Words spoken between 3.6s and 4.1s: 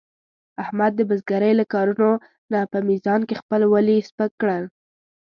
ولي